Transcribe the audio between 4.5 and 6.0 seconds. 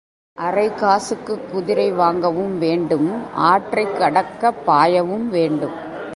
பாயவும் வேண்டும்.